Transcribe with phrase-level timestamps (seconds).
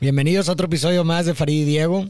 [0.00, 2.06] Bienvenidos a otro episodio más de Farid y Diego.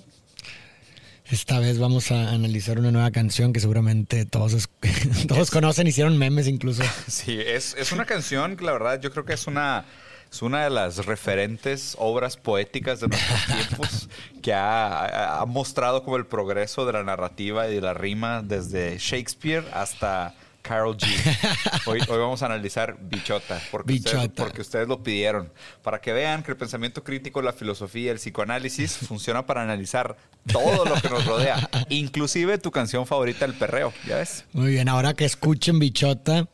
[1.31, 4.69] Esta vez vamos a analizar una nueva canción que seguramente todos,
[5.29, 6.83] todos conocen, hicieron memes incluso.
[7.09, 9.85] Sí, es, es una canción que la verdad yo creo que es una,
[10.31, 14.09] es una de las referentes obras poéticas de nuestros tiempos
[14.43, 18.43] que ha, ha- ha mostrado como el progreso de la narrativa y de la rima
[18.43, 20.35] desde Shakespeare hasta
[20.69, 21.07] Carol G.
[21.87, 24.43] Hoy, hoy vamos a analizar Bichota porque, Ustedes, Bichota.
[24.45, 25.51] porque ustedes lo pidieron.
[25.83, 30.17] Para que vean que el pensamiento crítico, la filosofía, el psicoanálisis funciona para analizar
[30.53, 34.45] todo lo que nos rodea, inclusive tu canción favorita, El Perreo, ¿ya ves?
[34.53, 36.49] Muy bien, ahora que escuchen Bichota,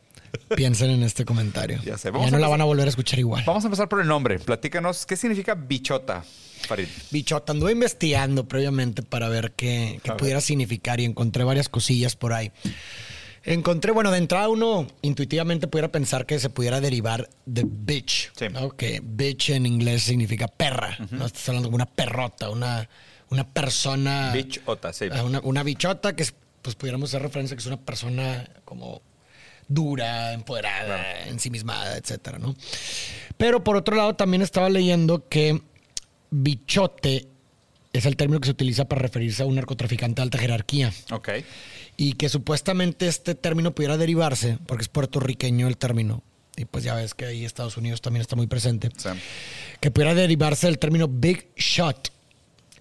[0.55, 1.79] piensen en este comentario.
[1.83, 3.43] Ya sé, Ya no a la empezar- van a volver a escuchar igual.
[3.45, 4.39] Vamos a empezar por el nombre.
[4.39, 6.23] Platícanos, ¿qué significa bichota,
[6.67, 6.87] Farid?
[7.11, 12.33] Bichota, anduve investigando previamente para ver qué, qué pudiera significar y encontré varias cosillas por
[12.33, 12.51] ahí.
[13.45, 18.49] Encontré, bueno, de entrada uno intuitivamente pudiera pensar que se pudiera derivar de bitch, Sí.
[18.49, 18.69] ¿no?
[18.75, 21.25] que bitch en inglés significa perra, ¿no?
[21.27, 22.89] Estás hablando de una perrota, una,
[23.29, 24.31] una persona...
[24.33, 25.05] Bichota, sí.
[25.11, 29.01] Ah, Una, una bichota que es, pues pudiéramos hacer referencia que es una persona como
[29.67, 32.55] dura, empoderada, ensimismada, etcétera, ¿no?
[33.37, 35.61] Pero por otro lado también estaba leyendo que
[36.31, 37.27] bichote
[37.93, 41.29] es el término que se utiliza para referirse a un narcotraficante de alta jerarquía Ok.
[41.97, 46.23] Y que supuestamente este término pudiera derivarse, porque es puertorriqueño el término,
[46.57, 49.09] y pues ya ves que ahí Estados Unidos también está muy presente, Sí.
[49.79, 52.11] que pudiera derivarse del término big shot,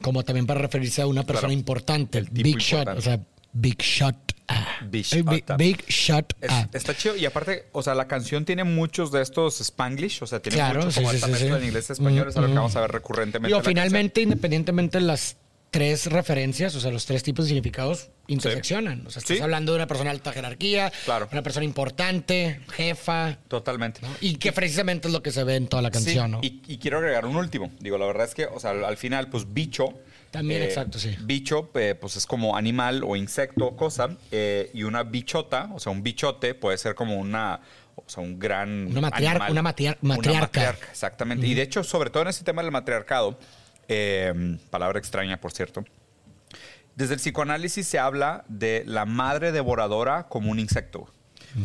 [0.02, 1.52] como también para referirse a una persona Claro.
[1.58, 2.98] importante, big shot, importante.
[2.98, 3.20] o sea,
[3.52, 4.16] big shot.
[4.48, 4.66] ah.
[4.90, 5.56] Bichota.
[5.56, 6.34] Big, big shot.
[6.40, 6.68] Es- ah.
[6.74, 7.16] Está chido.
[7.16, 10.22] Y aparte, o sea, la canción tiene muchos de estos spanglish.
[10.22, 12.28] O sea, tiene Claro, mucho sí, como sí, sí, de inglés y español.
[12.28, 12.60] Es algo que Ujú.
[12.60, 13.46] vamos a ver recurrentemente.
[13.48, 15.36] Digo, en finalmente, independientemente de las
[15.74, 19.04] tres referencias, o sea, los tres tipos de significados interseccionan.
[19.06, 19.42] O sea, estás Sí.
[19.42, 21.28] hablando de una persona de alta jerarquía, Claro.
[21.32, 23.38] una persona importante, jefa.
[23.48, 24.00] Totalmente.
[24.02, 24.08] ¿no?
[24.20, 26.38] y que precisamente es lo que se ve en toda la canción, Sí, ¿no?
[26.42, 27.72] y, y quiero agregar un último.
[27.80, 29.94] Digo, la verdad es que, o sea, al, al final, pues bicho.
[30.30, 31.16] También, exacto, sí.
[31.22, 34.16] Bicho, eh, pues es como animal o insecto o cosa.
[34.32, 37.60] eh, y una bichota, o sea, un bichote puede ser como una.
[37.96, 38.86] O sea, un gran.
[38.88, 39.52] Una matriar- animal.
[39.52, 40.76] una matriar- matriarca.
[40.90, 41.46] exactamente.
[41.46, 43.38] Y de hecho, sobre todo en ese tema del matriarcado,
[43.88, 45.84] eh, palabra extraña, por cierto.
[46.96, 51.08] Desde el psicoanálisis se habla de la madre devoradora como un insecto.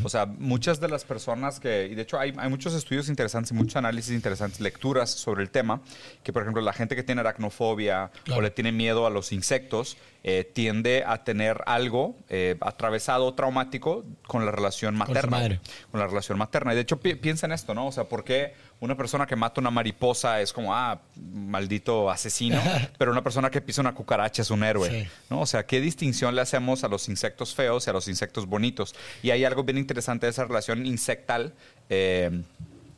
[0.04, 3.50] O sea, muchas de las personas que, y de hecho hay, hay muchos estudios interesantes
[3.52, 5.82] y muchos análisis interesantes, lecturas sobre el tema,
[6.22, 8.38] que por ejemplo la gente que tiene aracnofobia Claro.
[8.38, 14.06] o le tiene miedo a los insectos, eh, tiende a tener algo eh, atravesado traumático
[14.28, 15.60] con la relación materna.
[15.90, 16.74] Con la relación materna.
[16.74, 17.88] Y de hecho pi- piensa en esto, ¿no?
[17.88, 22.62] O sea, ¿por qué una persona que mata una mariposa es como, ah, maldito asesino?
[22.98, 24.90] pero una persona que pisa una cucaracha es un héroe.
[24.90, 25.10] Sí.
[25.30, 25.42] ¿no?
[25.42, 28.96] O sea, ¿qué distinción le hacemos a los insectos feos y a los insectos bonitos?
[29.22, 31.54] Y hay algo bien interesante de esa relación insectal.
[31.90, 32.44] eh,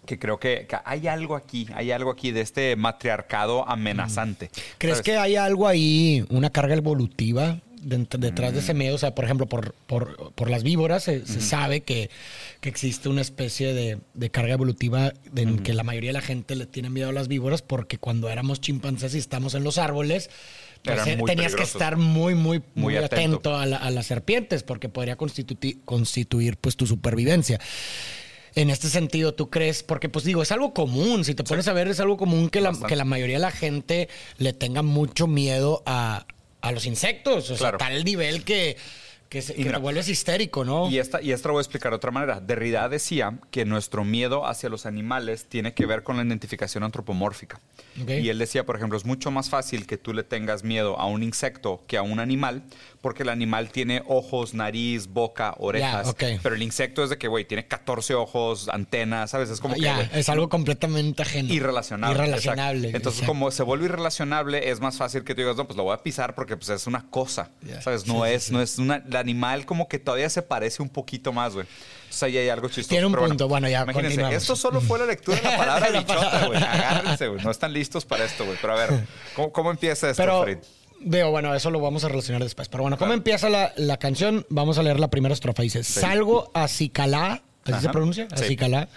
[0.06, 4.50] que creo que, que hay algo aquí, hay algo aquí de este matriarcado amenazante.
[4.80, 5.06] ¿Crees ¿sabes?
[5.06, 8.64] que hay algo ahí, una carga evolutiva dent- detrás de Mm.
[8.64, 8.96] ese miedo?
[8.96, 12.10] O sea, por ejemplo, por, por, por las víboras se, se sabe que,
[12.62, 16.22] que existe una especie de, de carga evolutiva de en que la mayoría de la
[16.22, 19.78] gente le tiene miedo a las víboras porque cuando éramos chimpancés y estamos en los
[19.78, 20.30] árboles,
[20.84, 23.56] pues, eh, tenías que estar muy, muy, muy, Muy atento, atento.
[23.58, 27.60] a, la- a las serpientes porque podría constituir, constituir pues tu supervivencia.
[28.54, 29.82] En este sentido, ¿tú crees?
[29.82, 31.24] Porque, pues digo, es algo común.
[31.24, 33.52] Si te pones a ver, es algo común que la, que la mayoría de la
[33.52, 34.10] gente
[34.40, 36.26] le tenga mucho miedo a,
[36.62, 37.50] a los insectos.
[37.52, 37.78] O Claro.
[37.80, 38.78] sea, tal nivel que,
[39.32, 40.90] que, se- Y que mira, te vuelves histérico, ¿no?
[40.90, 42.42] Y esta, y esta lo voy a explicar de otra manera.
[42.42, 47.62] Derrida decía que nuestro miedo hacia los animales tiene que ver con la identificación antropomórfica.
[48.02, 48.10] Ok.
[48.10, 51.06] Y él decía, por ejemplo, es mucho más fácil que tú le tengas miedo a
[51.06, 52.64] un insecto que a un animal,
[53.00, 56.10] porque el animal tiene ojos, nariz, boca, orejas.
[56.10, 56.24] ok.
[56.44, 59.50] Pero el insecto es de que, güey, tiene 14 ojos, antenas, ¿sabes?
[59.50, 61.54] Es como que, ya, güey, es algo completamente ajeno.
[61.54, 62.18] Irrelacionable.
[62.18, 62.80] Irrelacionable.
[62.90, 62.98] exacto.
[62.98, 63.32] Entonces, exacto.
[63.32, 66.04] como se vuelve irrelacionable, es más fácil que tú digas, no, pues lo voy a
[66.04, 67.52] pisar porque pues, es una cosa.
[67.62, 67.82] Ya.
[67.82, 68.06] ¿Sabes?
[68.08, 68.54] No Sí, sí, es, sí.
[68.54, 68.98] no es una.
[68.98, 71.66] El animal como que todavía se parece un poquito más, güey.
[72.04, 72.90] Entonces ahí hay algo chistoso.
[72.90, 73.48] Tiene un Pero punto.
[73.48, 76.62] Bueno, ya, Imagínense, esto solo fue la lectura de la palabra La bichota, güey.
[76.62, 77.44] Agárrense, güey.
[77.44, 78.58] No están listos para esto, güey.
[78.60, 80.58] Pero a ver, ¿cómo, cómo empieza esto, Pero, Farid?
[81.00, 82.68] veo, bueno, eso lo vamos a relacionar después.
[82.68, 83.18] Pero bueno, ¿cómo Claro.
[83.18, 84.46] empieza la, la canción?
[84.50, 85.64] Vamos a leer la primera estrofa.
[85.64, 88.28] Dice, salgo a Cicalá, ¿así se pronuncia?
[88.32, 88.44] A Sí.
[88.50, 88.90] Cicalá.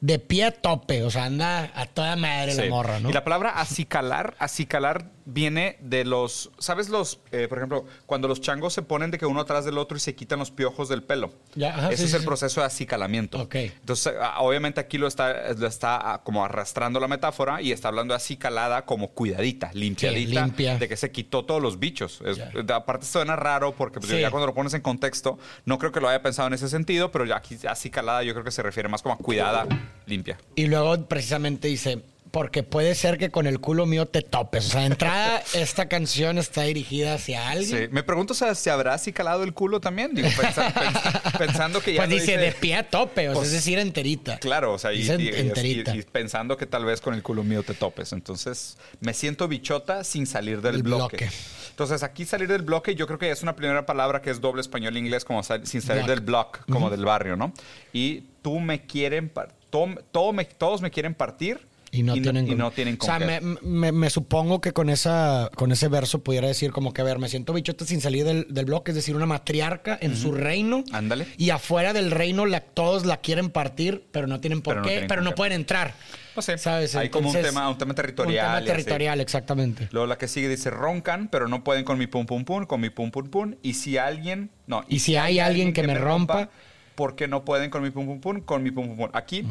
[0.00, 3.08] De pie a tope, o sea, anda a toda madre la morra, ¿no?
[3.10, 8.40] Y la palabra acicalar, acicalar viene de los, ¿sabes los, eh, por ejemplo, cuando los
[8.40, 11.02] changos se ponen de que uno atrás del otro y se quitan los piojos del
[11.02, 11.32] pelo?
[11.54, 12.26] Ya, ajá, Ese sí, es sí, el sí.
[12.26, 13.40] proceso de acicalamiento.
[13.42, 13.54] Ok.
[13.56, 18.12] Entonces, obviamente aquí lo está, lo está ah, como arrastrando la metáfora y está hablando
[18.14, 20.78] de acicalada como cuidadita, limpiadita, limpia.
[20.78, 22.22] de que se quitó todos los bichos.
[22.24, 22.40] Es-
[22.70, 26.08] aparte suena raro porque pues, ya cuando lo pones en contexto, no creo que lo
[26.08, 29.02] haya pensado en ese sentido, pero ya aquí acicalada yo creo que se refiere más
[29.02, 29.66] como a cuidada,
[30.06, 30.38] limpia.
[30.54, 32.02] Y luego precisamente dice,
[32.36, 34.66] porque puede ser que con el culo mío te topes.
[34.66, 37.84] O sea, de entrada, esta canción está dirigida hacia alguien.
[37.84, 37.88] Sí.
[37.90, 40.14] Me pregunto o sea, si habrá así calado el culo también.
[40.14, 43.38] Digo, pensa- pens- pensando que ya Pues no dice, de pie a tope, o sea,
[43.40, 44.36] Pues, es decir, enterita.
[44.38, 45.96] Claro, o sea, y, enterita.
[45.96, 48.12] y- y pensando que tal vez con el culo mío te topes.
[48.12, 51.16] Entonces, me siento bichota sin salir del bloque.
[51.16, 51.30] bloque.
[51.70, 54.60] Entonces, aquí salir del bloque, yo creo que es una primera palabra que es doble
[54.60, 56.14] español-inglés, como sal- sin salir Block.
[56.14, 57.54] del block, como del barrio, ¿no?
[57.94, 59.32] Y tú me quieren,
[59.70, 63.26] to- me- todos me quieren partir Y no, tienen y no tienen con O sea,
[63.26, 67.04] me, me- me supongo que con esa con ese verso pudiera decir como que, a
[67.04, 70.32] ver, me siento bichota sin salir del, del bloque, es decir, una matriarca en su
[70.32, 70.84] reino.
[70.92, 71.26] Ándale.
[71.36, 74.86] Y afuera del reino la, todos la quieren partir, pero no tienen por Pero no
[74.86, 75.94] qué, tienen pero no pueden entrar.
[76.34, 76.94] Pues sí, ¿Sabes?
[76.94, 78.46] hay como un tema, un tema territorial.
[78.46, 79.88] Un y tema territorial, exactamente.
[79.90, 82.80] Luego la que sigue dice roncan, pero no pueden con mi pum pum pum, con
[82.80, 83.54] mi pum pum pum.
[83.62, 84.84] Y si alguien, no.
[84.86, 86.50] Y si hay alguien que me rompa,
[86.94, 89.08] ¿por qué no pueden con mi pum pum pum, con mi pum pum pum?
[89.14, 89.46] Aquí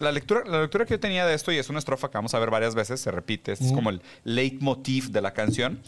[0.00, 2.34] la lectura, la lectura que yo tenía de esto y es una estrofa que vamos
[2.34, 5.80] a ver varias veces, se repite, este es como el leitmotiv de la canción.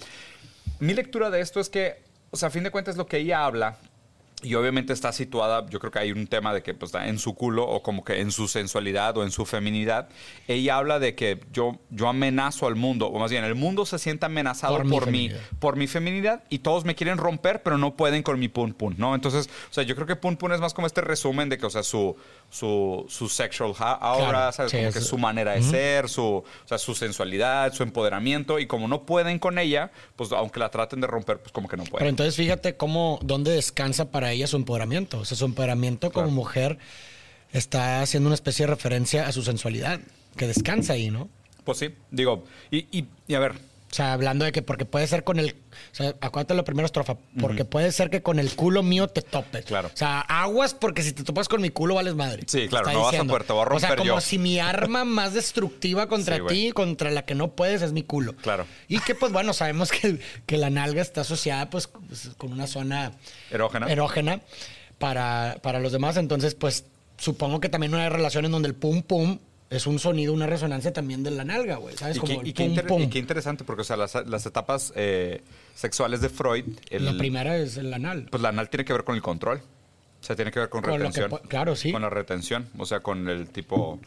[0.78, 3.44] Mi lectura de esto es que, o sea, a fin de cuentas lo que ella
[3.44, 3.78] habla
[4.42, 7.18] y obviamente está situada, yo creo que hay un tema de que pues, está en
[7.18, 10.08] su culo o como que en su sensualidad o en su feminidad.
[10.48, 13.98] Ella habla de que yo, yo amenazo al mundo, o más bien el mundo se
[13.98, 15.40] siente amenazado Por por, mi feminidad.
[15.60, 18.94] por mi feminidad y todos me quieren romper, pero no pueden con mi pun pun,
[18.98, 19.14] ¿no?
[19.14, 21.66] Entonces, o sea, yo creo que pun pun es más como este resumen de que,
[21.66, 22.16] o sea, su,
[22.50, 24.70] su, su sexual aura, Claro, ¿sabes?
[24.72, 28.58] sí, como es- que su manera de ser, su, o sea, su sensualidad, su empoderamiento
[28.58, 31.76] y como no pueden con ella, pues aunque la traten de romper, pues como que
[31.76, 32.08] no Pero pueden.
[32.08, 35.20] entonces fíjate cómo, dónde descansa para ella su empoderamiento.
[35.20, 36.78] O sea, su empoderamiento como mujer
[37.52, 40.00] está haciendo una especie de referencia a su sensualidad,
[40.36, 41.28] que descansa ahí, ¿no?
[41.64, 43.54] Pues sí, digo, y, y, y a ver,
[43.92, 45.50] O sea, hablando de que porque puede ser con el.
[45.50, 47.18] O sea, acuérdate la primera estrofa.
[47.38, 49.66] Porque puede ser que con el culo mío te topes.
[49.66, 49.90] Claro.
[49.92, 52.44] O sea, aguas porque si te topas con mi culo vales madre.
[52.46, 54.20] Sí, claro, no vas a poder, te voy a O sea, romper como yo.
[54.22, 58.02] si mi arma más destructiva contra Sí, ti, contra la que no puedes, es mi
[58.02, 58.34] culo.
[58.36, 58.64] Claro.
[58.88, 63.12] Y que, pues bueno, sabemos que, que la nalga está asociada, pues, con una zona
[63.50, 63.92] Erógena.
[63.92, 64.40] erógena
[64.98, 66.16] para, para los demás.
[66.16, 66.86] Entonces, pues,
[67.18, 69.38] supongo que también no hay relación en donde el pum pum
[69.72, 71.96] es un sonido, una resonancia también de la nalga, güey.
[71.96, 72.16] ¿Sabes?
[72.16, 73.02] Y Como qué, el y qué pum, inter- pum.
[73.02, 75.42] y qué interesante, porque o sea, las, las etapas eh,
[75.74, 78.26] sexuales de Freud, el- La primera es el anal.
[78.30, 79.62] pues la anal tiene que ver con el control.
[80.22, 81.30] O sea, tiene que ver con, Con que retención.
[81.30, 81.90] po- claro, sí.
[81.90, 82.68] Con la retención.
[82.78, 83.98] O sea, con el tipo.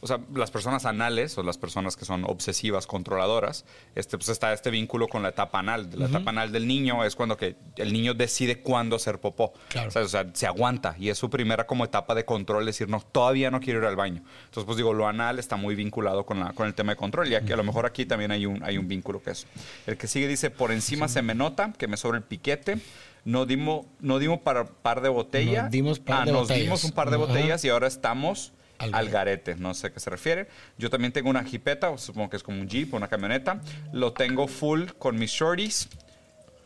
[0.00, 3.64] O sea, las personas anales o las personas que son obsesivas, controladoras,
[3.96, 5.90] este, pues está este vínculo con la etapa anal.
[5.94, 9.52] La etapa anal del niño es cuando que el niño decide cuándo hacer popó.
[9.68, 9.88] Claro.
[9.88, 12.88] O sea, o sea, se aguanta y es su primera como etapa de control, decir,
[12.88, 14.22] no, todavía no quiero ir al baño.
[14.44, 17.26] Entonces, pues digo, lo anal está muy vinculado con, la, con el tema de control
[17.32, 19.48] y aquí, a lo mejor aquí también hay un, hay un vínculo que es.
[19.88, 22.78] El que sigue dice, por encima se me nota que me sobra el piquete.
[23.24, 25.62] No dimos, no dimos para par de botella.
[25.62, 26.62] Nos dimos par Ah, de nos botellas.
[26.62, 27.24] dimos un par de Ajá.
[27.26, 29.54] botellas y ahora estamos Al al, garete.
[29.56, 30.48] No sé a qué se refiere.
[30.78, 33.60] Yo también tengo una jipeta, supongo que es como un jeep o una camioneta.
[33.92, 35.88] Lo tengo full con mis shorties.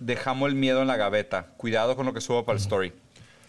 [0.01, 1.47] Dejamos el miedo en la gaveta.
[1.57, 2.93] Cuidado con lo que subo para el story.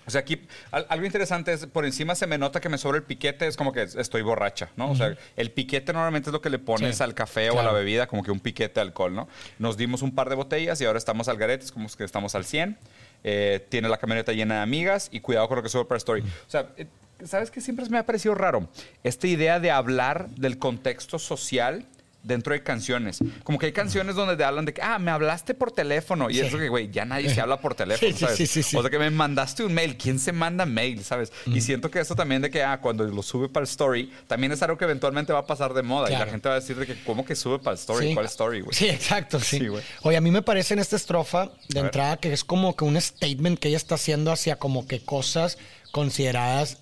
[0.08, 0.42] O sea, aquí
[0.72, 3.56] al- algo interesante es, por encima se me nota que me sobra el piquete, es
[3.56, 4.90] como que estoy borracha, ¿no?
[4.90, 7.56] O sea, el piquete normalmente es lo que le pones Sí, al café o a
[7.62, 7.68] claro.
[7.74, 9.28] la bebida, como que un piquete de alcohol, ¿no?
[9.60, 12.34] Nos dimos un par de botellas y ahora estamos al garete, es como que estamos
[12.34, 12.76] al 100.
[13.24, 16.00] Eh, tiene la camioneta llena de amigas y cuidado con lo que sube para el
[16.00, 16.22] story.
[16.22, 16.88] O sea, eh,
[17.26, 18.70] ¿sabes qué siempre me ha parecido raro?
[19.04, 21.86] Esta idea de hablar del contexto social
[22.22, 23.20] dentro de canciones.
[23.44, 26.30] Como que hay canciones donde te hablan de que, ah, me hablaste por teléfono.
[26.30, 26.42] Y Sí.
[26.42, 28.66] eso que, güey, ya nadie se habla por teléfono, Sí, sí, ¿sabes?
[28.68, 28.76] sí.
[28.78, 29.96] O sea, que me mandaste un mail.
[29.98, 31.32] ¿Quién se manda mail, sabes?
[31.46, 34.52] Y siento que eso también de que, ah, cuando lo sube para el story, también
[34.52, 36.10] es algo que eventualmente va a pasar de moda.
[36.10, 38.14] Y la gente va a decir de que, ¿cómo que sube para el story?
[38.14, 38.74] ¿Cuál story, güey?
[38.76, 39.66] Sí, exacto, sí.
[40.02, 41.86] Oye, a mí me parece en esta estrofa de A ver.
[41.86, 45.58] entrada que es como que un statement que ella está haciendo hacia como que cosas
[45.92, 46.78] consideradas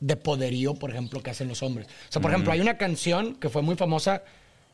[0.00, 1.88] de poderío, por ejemplo, que hacen los hombres.
[2.08, 4.22] O sea, por ejemplo, hay una canción que fue muy famosa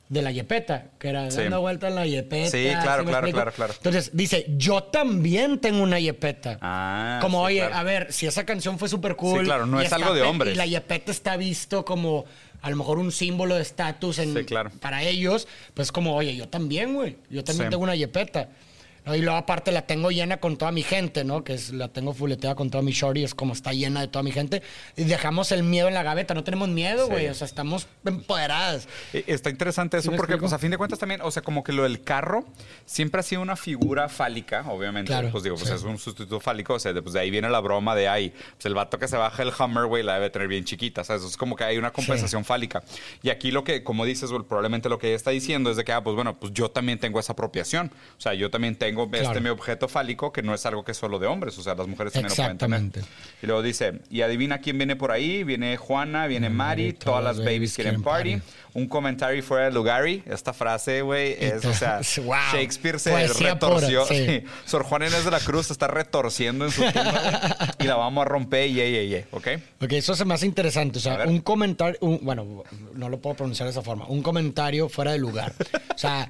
[0.08, 1.38] de la Yepeta, que era Sí.
[1.38, 2.50] dando vuelta en la Yepeta.
[2.50, 3.75] Sí, claro, claro, claro, claro.
[3.76, 6.58] Entonces dice, yo también tengo una Yepeta.
[6.61, 7.75] Ah, como, sí, oye, claro.
[7.76, 9.40] a ver, si esa canción fue súper cool.
[9.40, 10.54] Sí, claro, no es algo de hombres.
[10.54, 12.26] Y la Yepeta está visto como
[12.61, 14.70] a lo mejor un símbolo de estatus claro.
[14.80, 18.49] para ellos, pues como, oye, yo también, güey, yo también tengo una Yepeta.
[19.04, 19.14] ¿No?
[19.14, 21.44] Y luego aparte la tengo llena con toda mi gente, ¿no?
[21.44, 24.23] Que es, la tengo fuleteada con toda mi shorty, es como está llena de toda
[24.23, 24.62] mi gente.
[24.96, 27.12] Y dejamos el miedo en la gaveta, no tenemos miedo, Sí.
[27.12, 28.88] güey, o sea, estamos empoderadas.
[29.12, 31.62] Eh, Está interesante eso ¿Sí porque, pues, a fin de cuentas también, o sea, como
[31.64, 32.44] que lo del carro
[32.87, 35.08] siempre ha sido una figura fálica, obviamente.
[35.11, 35.75] Claro, pues digo, pues sí.
[35.75, 38.30] es un sustituto fálico, o sea, de, pues de ahí viene la broma de ahí,
[38.54, 41.04] pues el vato que se baja el Hummer, güey, la debe tener bien chiquita, o
[41.04, 42.82] sea, eso es como que hay una compensación fálica.
[43.23, 45.84] Y aquí lo que, como dices, güey, probablemente lo que ella está diciendo es de
[45.84, 48.94] que, ah, pues bueno, pues yo también tengo esa apropiación, o sea, yo también tengo
[48.95, 49.41] tengo este Claro.
[49.41, 51.87] mi objeto fálico que no es algo que es solo de hombres, o sea, las
[51.89, 53.05] mujeres también lo pueden tener.
[53.43, 57.39] Y luego dice, y adivina quién viene por ahí, viene Juana, viene Mari, todas las
[57.39, 58.41] babies quieren party.
[58.75, 62.35] Un comentario fuera de lugar y esta frase, güey, es, o sea, Wow.
[62.53, 64.03] Shakespeare se Poesía retorció.
[64.05, 64.45] pura, sí.
[64.65, 68.23] Sor Juana Inés de la Cruz se está retorciendo en su tumba y la vamos
[68.23, 69.49] a romper, y y y ¿ok?
[69.81, 70.99] Ok, eso se me hace interesante.
[70.99, 74.07] O sea, un comentario, un- bueno, no lo puedo pronunciar de esa forma.
[74.09, 75.53] Un comentario fuera de lugar.
[75.95, 76.29] O sea,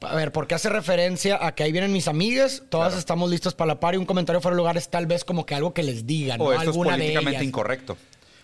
[0.00, 2.62] a ver, ¿por qué hace referencia a que ahí vienen mis amigas?
[2.68, 5.24] Todas estamos listas para la par y un comentario fuera de lugar es tal vez
[5.24, 6.52] como que algo que les digan, O ¿no?
[6.52, 7.42] esto es políticamente ellas.
[7.42, 7.96] incorrecto.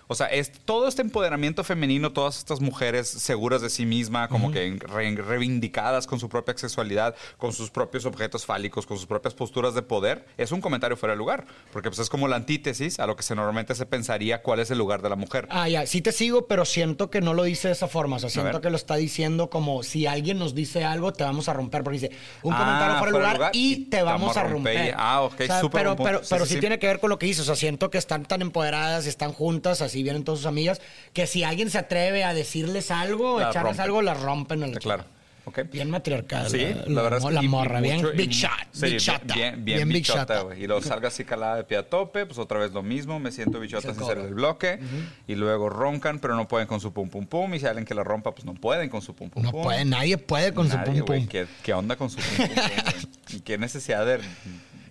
[0.08, 4.50] O sea, es, todo este empoderamiento femenino, todas estas mujeres seguras de sí misma, como
[4.52, 9.34] que re- reivindicadas con su propia sexualidad, con sus propios objetos fálicos, con sus propias
[9.34, 11.46] posturas de poder, es un comentario fuera de lugar.
[11.72, 14.70] Porque pues, es como la antítesis a lo que se normalmente se pensaría cuál es
[14.70, 15.48] el lugar de la mujer.
[15.50, 18.16] Ah, ya, sí te sigo, pero siento que no lo dice de esa forma.
[18.16, 21.48] O sea, siento que lo está diciendo como si alguien nos dice algo, te vamos
[21.48, 21.82] a romper.
[21.82, 22.10] Porque dice
[22.42, 24.94] un Ah, comentario fuera de lugar, lugar y te vamos a romper.
[24.96, 26.60] Ah, ok, O sea, súper Pero, pero, Sí, pero sí, sí, sí.
[26.60, 27.42] tiene que ver con lo que hizo.
[27.42, 30.80] O sea, siento que están tan empoderadas y están juntas, así vienen todas sus amigas,
[31.12, 33.80] que si alguien se atreve a decirles algo, echarles rompen.
[33.80, 34.62] algo, las rompen.
[34.62, 35.02] a la Claro.
[35.02, 35.12] chica.
[35.48, 35.60] Ok.
[35.70, 36.50] Bien matriarcal.
[36.50, 38.50] Sí, la, la, verdad es que la morra, bien mucho- big shot.
[38.72, 39.34] sí, big bien- shota.
[39.36, 40.04] Bien, bien, big
[40.42, 40.64] güey.
[40.64, 43.30] Y luego salga así calada de pie a tope, pues otra vez lo mismo, me
[43.30, 44.26] siento bichota Se sin ser codo.
[44.26, 44.80] el bloque.
[45.28, 47.54] Y luego roncan, pero no pueden con su pum pum pum.
[47.54, 49.62] Y si alguien que la rompa, pues no pueden con su pum pum No pum.
[49.62, 51.28] puede, nadie puede con su pum pum.
[51.28, 53.10] ¿Qué, qué onda con su pum pum pum?
[53.36, 54.18] ¿Y qué necesidad de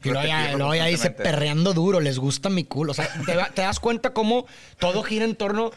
[0.05, 2.91] Y luego ya, repetirlo luego ya dice perreando duro, les gusta mi culo.
[2.91, 4.45] O sea, te, te das cuenta cómo
[4.79, 5.71] todo gira en torno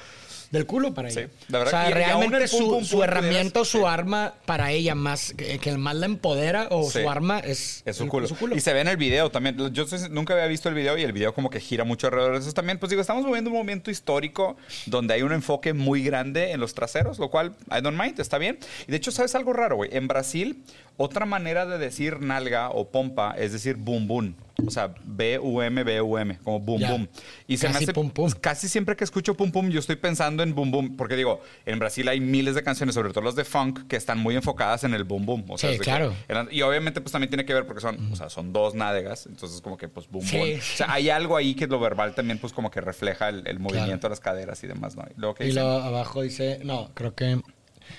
[0.51, 1.29] del culo para Sí, ella.
[1.49, 3.79] la verdad o sea, y realmente pum, su, pum, su pum, herramienta o pudieras- su
[3.79, 3.85] sí.
[3.87, 7.03] arma para ella más, que, que el más la empodera o Sí.
[7.03, 8.29] su arma es, Es su el- culo.
[8.57, 9.57] Y se ve en el video también.
[9.73, 12.39] Yo nunca había visto el video y el video como que gira mucho alrededor de
[12.41, 12.79] eso también.
[12.79, 16.73] Pues digo, estamos moviendo un momento histórico donde hay un enfoque muy grande en los
[16.75, 18.59] traseros, lo cual I don't mind, está bien.
[18.87, 19.91] Y de hecho, ¿sabes algo raro, güey?
[19.93, 20.63] En Brasil,
[20.97, 24.35] otra manera de decir nalga o pompa es decir boom boom.
[24.67, 26.91] O sea, B-U-M, B-U-M, como boom Ya.
[26.91, 27.09] boom.
[27.47, 28.29] Y se me Casi hace pum, pum.
[28.41, 30.97] casi siempre que escucho pum pum, yo estoy pensando en boom boom.
[30.97, 34.19] Porque digo, en Brasil hay miles de canciones, sobre todo las de funk, que están
[34.19, 35.45] muy enfocadas en el boom boom.
[35.49, 36.13] O sea, Sí, claro.
[36.27, 39.27] eran- y obviamente pues también tiene que ver porque son, o sea, son dos nádegas,
[39.27, 40.37] entonces como que pues boom Sí.
[40.37, 40.51] boom.
[40.59, 43.61] O sea, hay algo ahí que lo verbal también pues como que refleja el, el
[43.61, 45.05] movimiento de las caderas y demás, ¿no?
[45.17, 47.41] Y luego Y luego abajo dice, no, creo que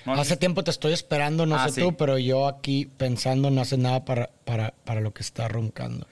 [0.05, 1.81] No, hace no- tiempo te estoy esperando, no Ah, sé sí.
[1.81, 6.05] tú, pero yo aquí pensando no hace nada para, para, para lo que está roncando.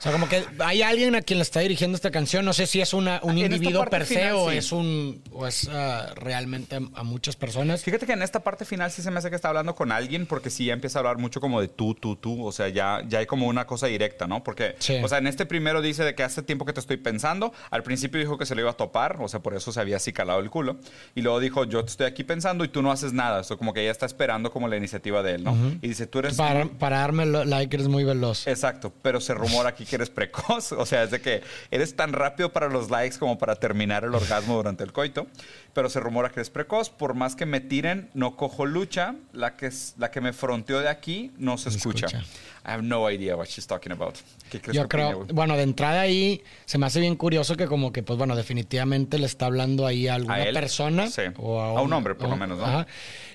[0.00, 2.42] O sea, como que hay alguien a quien le está dirigiendo esta canción.
[2.42, 4.56] No sé si es una, un En individuo per se final, o sí.
[4.56, 7.84] es un o es ah, realmente a, a muchas personas.
[7.84, 10.24] Fíjate que en esta parte final sí se me hace que está hablando con alguien
[10.24, 12.46] porque sí ya empieza a hablar mucho como de tú, tú, tú.
[12.46, 14.42] O sea, ya, ya hay como una cosa directa, ¿no?
[14.42, 14.96] Porque, Sí.
[15.04, 17.52] o sea, en este primero dice de que hace tiempo que te estoy pensando.
[17.70, 19.96] Al principio dijo que se lo iba a topar, o sea, por eso se había
[19.96, 20.78] así calado el culo.
[21.14, 23.40] Y luego dijo, yo te estoy aquí pensando y tú no haces nada.
[23.40, 25.54] O sea, como que ella está esperando como la iniciativa de él, ¿no?
[25.82, 26.36] Y dice, tú eres...
[26.36, 28.46] Para, para darme like eres muy veloz.
[28.46, 32.12] Exacto, pero se rumora aquí que eres precoz, o sea, es de que eres tan
[32.12, 35.26] rápido para los likes como para terminar el orgasmo durante el coito,
[35.74, 39.56] pero se rumora que eres precoz, por más que me tiren, no cojo lucha, la
[39.56, 42.06] que, la que me fronteó de aquí no se escucha.
[42.06, 42.24] escucha.
[42.62, 44.16] I have no idea what she's talking about.
[44.50, 47.56] ¿Qué crees Yo que creo, opine, bueno, de entrada ahí se me hace bien curioso
[47.56, 51.08] que como que, pues bueno, definitivamente le está hablando ahí a alguna ¿A persona.
[51.08, 51.22] Sí.
[51.22, 52.66] A un hombre, por lo menos, ¿no?
[52.66, 52.86] ajá.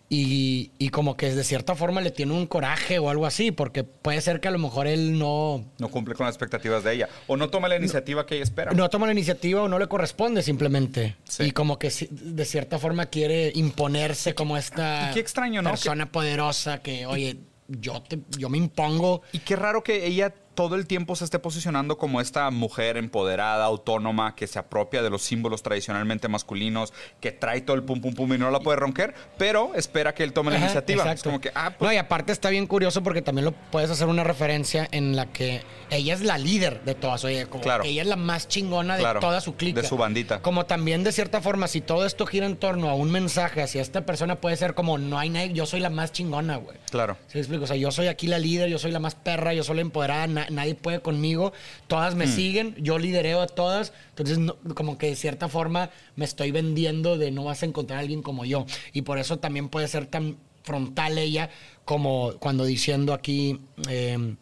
[0.07, 3.83] Y, y como que de cierta forma le tiene un coraje o algo así, porque
[3.83, 7.09] puede ser que a lo mejor él no, No cumple con las expectativas de ella,
[7.25, 8.71] o no toma la iniciativa que ella espera.
[8.73, 11.15] no toma la iniciativa o no le corresponde simplemente.
[11.23, 11.45] Sí.
[11.45, 15.71] Y como que de cierta forma quiere imponerse como esta y qué extraño, ¿no?
[15.71, 19.23] persona poderosa que, oye, yo, te, yo me impongo.
[19.31, 23.65] Y qué raro que ella todo el tiempo se esté posicionando como esta mujer empoderada,
[23.65, 28.13] autónoma, que se apropia de los símbolos tradicionalmente masculinos, que trae todo el pum pum
[28.13, 31.03] pum y no la puede romper, pero espera que él tome la Ajá, iniciativa.
[31.03, 31.29] Es exacto.
[31.29, 34.07] como que, ah, No, pues y aparte está bien curioso porque también lo puedes hacer
[34.07, 37.23] una referencia en la que ella es la líder de todas.
[37.25, 37.83] Oye, como Claro.
[37.83, 39.81] que ella es la más chingona Claro, de toda su clica.
[39.81, 40.41] de su bandita.
[40.41, 43.81] Como también, de cierta forma, si todo esto gira en torno a un mensaje hacia
[43.81, 46.77] esta persona, puede ser como: no hay nadie, yo soy la más chingona, güey.
[46.89, 47.17] claro.
[47.27, 47.63] ¿Sí me explico?
[47.65, 49.81] O sea, yo soy aquí la líder, yo soy la más perra, yo soy la
[49.81, 51.53] empoderada, na- nadie puede conmigo,
[51.87, 52.17] todas Hmm.
[52.19, 56.51] me siguen, yo lidereo a todas, entonces no- como que de cierta forma me estoy
[56.51, 58.65] vendiendo de no vas a encontrar a alguien como yo.
[58.93, 61.49] Y por eso también puede ser tan frontal ella
[61.83, 63.59] como cuando diciendo aquí,
[63.89, 64.35] eh,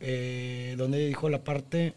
[0.00, 1.94] eh, ¿dónde dijo la parte?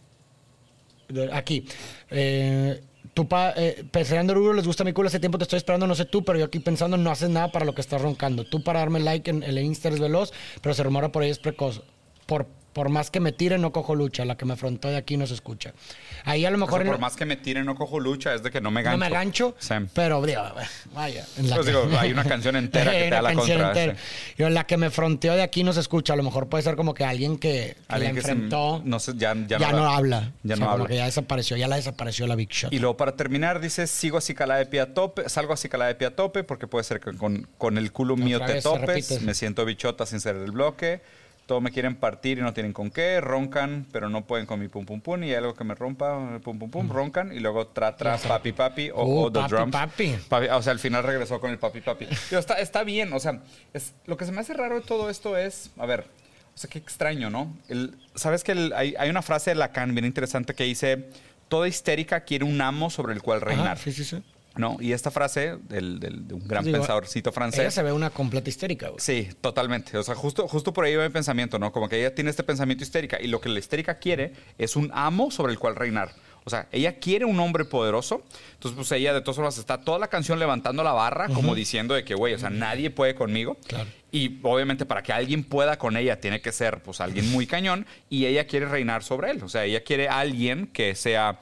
[1.34, 1.66] Aquí.
[2.10, 2.82] Eh,
[3.14, 6.06] tú pa, eh, pensando les gusta mi culo, hace tiempo te estoy esperando, no sé
[6.06, 8.46] tú, pero yo aquí pensando no haces nada para lo que estás roncando.
[8.46, 11.40] Tú para darme like en el Insta eres veloz, pero se rumora por ahí es
[11.40, 11.82] precoz.
[12.26, 14.24] Por Por más que me tire, no cojo lucha.
[14.24, 15.74] La que me afrontó de aquí no se escucha.
[16.24, 16.80] Ahí a lo O mejor...
[16.80, 18.82] sea, en- por más que me tire, no cojo lucha, es de que no me
[18.82, 18.98] gancho.
[18.98, 19.74] no me gancho, Sí.
[19.94, 20.42] pero digo,
[20.94, 21.26] vaya.
[21.38, 23.84] en la Pues que- digo, hay una canción entera que te da la canción contra,
[23.84, 23.96] entera.
[24.00, 24.34] sí.
[24.38, 26.14] Digo, la que me fronteó de aquí no se escucha.
[26.14, 28.82] A lo mejor puede ser como que alguien que, que Alguien la que se- enfrentó
[28.86, 30.32] no sé, ya, ya, ya, no, no, habla.
[30.44, 30.88] Ya O sea, no como habla.
[30.88, 32.72] que ya desapareció, ya la desapareció la Big Shot.
[32.72, 35.90] Y luego para terminar dice, sigo así calada de pie a tope, salgo así calada
[35.90, 39.22] de pie a tope porque puede ser que con, con el culo mío te topes,
[39.22, 41.02] me siento bichota sin ser el bloque,
[41.46, 44.68] todo me quieren partir y no tienen con qué, roncan pero no pueden con mi
[44.70, 47.68] pum pum pum y hay algo que me rompa, pum pum pum, roncan y luego
[47.68, 49.72] tra tra, papi papi o, Uh, o the papi, drums.
[49.74, 50.16] papi.
[50.30, 52.06] Papi, o sea, al final regresó con el papi papi.
[52.30, 53.42] Digo, está, está bien, o sea,
[53.74, 56.06] es, lo que se me hace raro de todo esto es, a ver,
[56.56, 57.54] o sea, qué extraño, ¿no?
[57.68, 61.10] El- Sabes que el- hay, hay una frase de Lacan bien interesante que dice,
[61.50, 63.78] toda histérica quiere un amo sobre el cual Ajá, reinar.
[63.78, 64.24] sí, sí, sí.
[64.58, 64.76] ¿No?
[64.82, 67.74] Y esta frase del, del- de un gran Digo, pensadorcito Ella francés.
[67.74, 69.00] se ve una completa histérica, güey.
[69.00, 69.98] Sí, totalmente.
[69.98, 71.72] O sea, justo, justo por ahí va mi pensamiento, ¿no?
[71.72, 74.92] Como que ella tiene este pensamiento histérica y lo que la histérica quiere es un
[74.94, 76.12] amo sobre el cual reinar.
[76.44, 78.24] O sea, ella quiere un hombre poderoso.
[78.56, 81.94] Entonces, pues ella de todas formas está toda la canción levantando la barra, como diciendo
[81.94, 83.58] de que, güey, o sea, nadie puede conmigo.
[83.68, 83.88] Claro.
[84.12, 87.86] Y obviamente para que alguien pueda con ella tiene que ser, pues, alguien muy cañón.
[88.10, 89.44] Y ella quiere reinar sobre él.
[89.44, 91.40] O sea, ella quiere a alguien que sea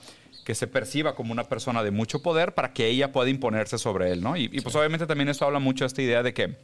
[0.49, 4.11] que se perciba como una persona de mucho poder para que ella pueda imponerse sobre
[4.11, 4.35] él, ¿no?
[4.35, 6.57] Y, y, pues obviamente también esto habla mucho de esta idea de que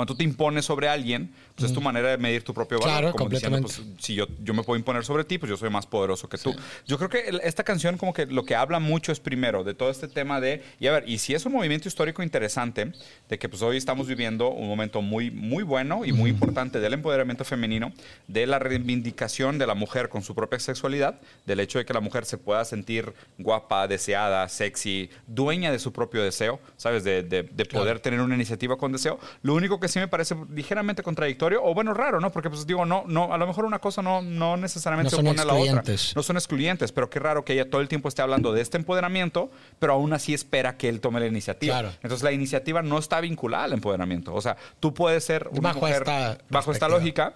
[0.00, 2.92] cuando tú te impones sobre alguien, pues es tu manera de medir tu propio valor.
[2.92, 3.92] Claro, como diciendo, completamente.
[3.96, 6.38] pues, si yo, yo me puedo imponer sobre ti, pues yo soy más poderoso que
[6.38, 6.54] tú.
[6.86, 9.90] Yo creo que esta canción como que lo que habla mucho es primero de todo
[9.90, 12.92] este tema de, y a ver, y si es un movimiento histórico interesante,
[13.28, 16.94] de que pues hoy estamos viviendo un momento muy, muy bueno y muy importante del
[16.94, 17.92] empoderamiento femenino,
[18.26, 22.00] de la reivindicación de la mujer con su propia sexualidad, del hecho de que la
[22.00, 27.04] mujer se pueda sentir guapa, deseada, sexy, dueña de su propio deseo, ¿sabes?
[27.04, 29.18] De, de- de poder tener una iniciativa con deseo.
[29.42, 32.30] Lo único que sí me parece ligeramente contradictorio, o bueno, raro, ¿no?
[32.30, 35.26] Porque pues digo, no, no, a lo mejor una cosa no, no necesariamente No son
[35.26, 35.64] opone a la otra.
[35.64, 36.16] excluyentes.
[36.16, 38.76] No son excluyentes, pero qué raro que ella todo el tiempo esté hablando de este
[38.76, 41.80] empoderamiento, pero aún así espera que él tome la iniciativa.
[41.80, 41.94] Claro.
[42.02, 44.34] Entonces la iniciativa no está vinculada al empoderamiento.
[44.34, 47.34] O sea, tú puedes ser una Bajo mujer esta bajo esta lógica.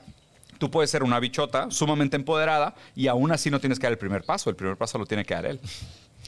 [0.59, 3.99] Tú puedes ser una bichota sumamente empoderada y aún así no tienes que dar el
[3.99, 4.51] primer paso.
[4.51, 5.61] El primer paso lo tiene que dar él.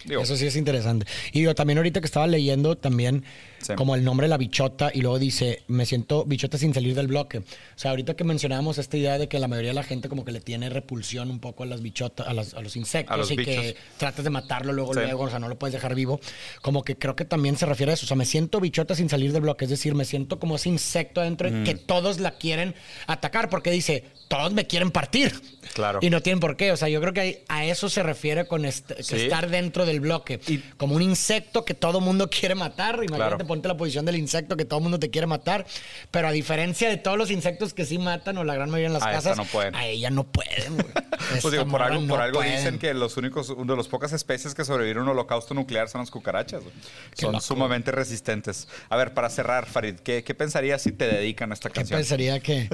[0.05, 1.07] Digo, Eso sí es interesante.
[1.33, 3.25] Y yo también ahorita que estaba leyendo también
[3.59, 3.73] Sí.
[3.75, 7.07] como el nombre de la bichota y luego dice, me siento bichota sin salir del
[7.09, 7.39] bloque.
[7.39, 7.43] O
[7.75, 10.31] sea, ahorita que mencionábamos esta idea de que la mayoría de la gente como que
[10.31, 13.31] le tiene repulsión un poco a las bichotas, a, las- a los insectos A los
[13.31, 15.01] y que tratas de matarlo luego, Sí.
[15.01, 16.21] luego, o sea, no lo puedes dejar vivo.
[16.63, 18.05] Como que creo que también se refiere a eso.
[18.05, 19.65] O sea, me siento bichota sin salir del bloque.
[19.65, 22.75] Es decir, me siento como ese insecto adentro que todos la quieren
[23.07, 25.33] atacar porque dice, todos me quieren partir.
[25.75, 25.99] Claro.
[26.03, 26.73] Y no tienen por qué.
[26.73, 29.17] O sea, yo creo que a eso se refiere con est- que Sí.
[29.17, 30.41] estar dentro del bloque.
[30.49, 32.97] Y- como un insecto que todo mundo quiere matar.
[32.97, 33.47] Imagínate, Claro.
[33.47, 35.67] ponte la posición del insecto que todo mundo te quiere matar.
[36.11, 38.93] Pero a diferencia de todos los insectos que sí matan, o la gran mayoría en
[38.93, 39.75] las A casas, no pueden.
[39.75, 40.77] a ella no pueden.
[41.43, 42.57] Pues digo, por algo, no por algo pueden.
[42.57, 45.89] dicen que los únicos, una de las pocas especies que sobrevivieron a un holocausto nuclear
[45.89, 46.63] son las cucarachas.
[47.15, 47.43] Qué Son loco.
[47.45, 48.69] sumamente resistentes.
[48.89, 51.99] A ver, para cerrar, Farid, ¿qué, qué pensarías si te dedican a esta ¿Qué canción?
[51.99, 52.69] pensaría que.?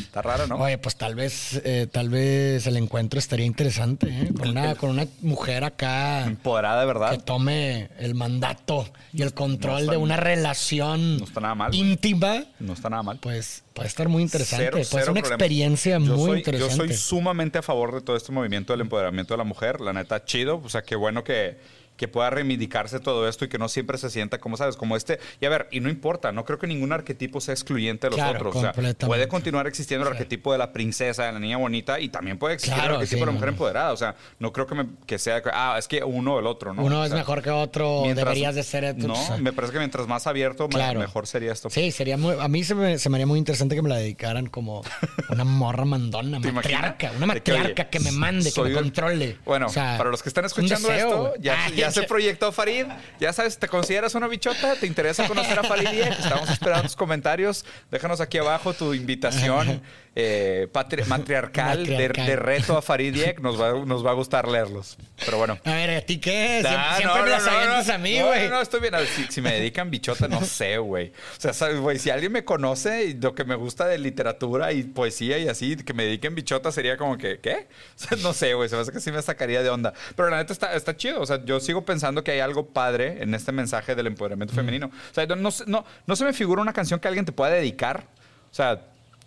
[0.00, 0.56] Está raro, ¿no?
[0.56, 4.28] Oye, pues tal vez, eh, tal vez el encuentro estaría interesante, ¿eh?
[4.36, 7.10] Con una, con una mujer acá Empoderada de verdad.
[7.12, 11.54] que tome el mandato y el control No está- de una relación no está nada
[11.54, 12.44] mal, íntima.
[12.60, 13.18] No está nada mal.
[13.20, 14.64] Pues puede estar muy interesante.
[14.66, 15.34] Cero, puede cero ser una problema.
[15.36, 16.74] experiencia Yo muy soy- interesante.
[16.76, 19.80] Yo soy sumamente a favor de todo este movimiento del empoderamiento de la mujer.
[19.80, 20.60] La neta, chido.
[20.64, 21.58] O sea, qué bueno que,
[21.96, 25.20] que pueda reivindicarse todo esto y que no siempre se sienta, como sabes, como este.
[25.40, 28.16] Y a ver, y no importa, no creo que ningún arquetipo sea excluyente de los
[28.18, 28.56] Claro, otros.
[28.56, 28.72] O sea,
[29.06, 32.54] puede continuar existiendo el arquetipo de la princesa, de la niña bonita, y también puede
[32.54, 33.52] existir Claro, el arquetipo sí, de la mujer no.
[33.52, 33.92] empoderada.
[33.92, 36.74] O sea, no creo que, me- que sea, ah, es que uno o el otro,
[36.74, 36.82] ¿no?
[36.84, 38.96] Uno O es mejor que otro, mientras- deberías de ser...
[38.98, 41.70] No, o sea, me parece que mientras más abierto, mejor sería esto.
[41.70, 42.34] Sí, sería muy...
[42.40, 44.82] A mí se me, se me haría muy interesante que me la dedicaran como
[45.30, 47.12] una morra mandona, matriarca.
[47.16, 49.38] Una De que, oye, matriarca que, me mande, que me controle.
[49.44, 52.52] Bueno, O sea, para los que están escuchando deseo, esto, ya, Ay, ya se proyectó
[52.52, 52.86] Farid.
[53.20, 54.74] Ya sabes, ¿te consideras una bichota?
[54.76, 55.86] ¿Te interesa conocer a Farid?
[55.88, 57.64] Estamos esperando tus comentarios.
[57.90, 59.82] Déjanos aquí abajo tu invitación
[60.16, 62.26] eh, patri- matriarcal, de- Matriarcal.
[62.26, 63.40] De, reto a Farid Diek.
[63.40, 64.96] Nos va, nos va a gustar leerlos.
[65.24, 65.58] Pero bueno.
[65.64, 66.60] A ver, ¿a ti qué?
[66.60, 67.94] Siempre, Ah, siempre no, me no, las no, avientas no.
[67.94, 68.44] a mí, güey.
[68.44, 68.94] No, no, estoy bien.
[69.16, 71.08] Si, si me dedican bichota, no sé, güey.
[71.36, 71.98] O sea, ¿sabes, güey?
[71.98, 75.76] Si alguien me conoce y lo que me gusta de literatura y poesía y así,
[75.76, 77.66] que me dediquen bichota sería como que, ¿qué?
[77.96, 78.68] O sea, no sé, güey.
[78.68, 79.94] Se me hace que sí me sacaría de onda.
[80.16, 81.20] Pero la neta está, está chido.
[81.20, 84.86] O sea, yo sigo pensando que hay algo padre en este mensaje del empoderamiento femenino.
[85.10, 88.04] O sea, no, no, no, se me figura una canción que alguien te pueda dedicar.
[88.50, 88.80] O sea,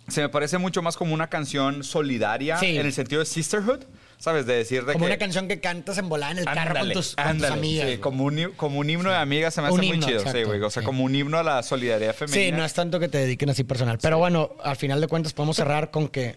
[0.08, 2.78] se me parece mucho más como una canción solidaria Sí.
[2.78, 3.80] en el sentido de sisterhood.
[4.20, 4.46] ¿Sabes?
[4.46, 5.12] De decir de Como que...
[5.12, 7.54] una canción que cantas en volada en el carro con Ándale, tus, con tus ándale,
[7.54, 7.88] amigas.
[7.90, 10.18] sí, como, un, como un himno de amigas se me hace Un muy himno, chido,
[10.18, 10.60] sí, exacto, güey.
[10.60, 10.86] O sea, sí.
[10.86, 12.42] como un himno a la solidaridad femenina.
[12.46, 13.98] Sí, no es tanto que te dediquen así personal.
[14.02, 16.34] Pero bueno, al final de cuentas podemos cerrar con que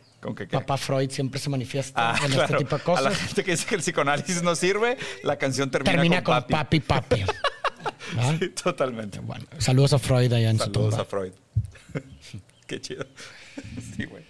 [0.51, 2.43] Papá Freud siempre se manifiesta Ah, en claro.
[2.43, 3.03] este tipo de A cosas.
[3.05, 6.47] la gente que dice que el psicoanálisis no sirve, la canción termina, Termina con, con
[6.47, 7.23] papi, papi.
[8.17, 8.35] ¿Ah?
[8.39, 9.19] Sí, totalmente.
[9.19, 11.01] Bueno, saludos a Freud allá en su Saludos tumba.
[11.01, 11.31] a Freud.
[12.67, 13.05] Qué chido.
[13.95, 14.23] Sí, güey.